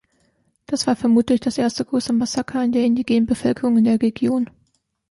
Das 0.65 0.87
war 0.87 0.95
vermutlich 0.95 1.41
das 1.41 1.59
erste 1.59 1.85
große 1.85 2.11
Massaker 2.11 2.59
an 2.61 2.71
der 2.71 2.83
indigenen 2.83 3.27
Bevölkerung 3.27 3.77
in 3.77 3.83
der 3.83 4.01
Region. 4.01 4.49